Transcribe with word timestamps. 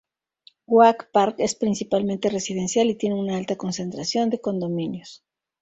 Oak 0.65 1.11
park 1.11 1.35
es 1.39 1.53
principalmente 1.53 2.29
residencial, 2.31 2.87
y 2.89 2.95
tiene 2.95 3.13
una 3.13 3.37
alta 3.37 3.55
concentración 3.55 4.31
de 4.31 4.41
condominios. 4.41 5.23